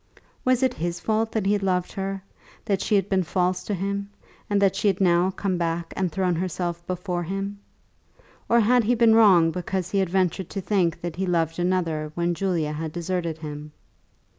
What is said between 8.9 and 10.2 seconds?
been wrong because he had